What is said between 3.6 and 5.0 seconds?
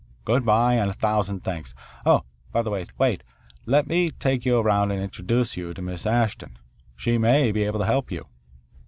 Let me take you around and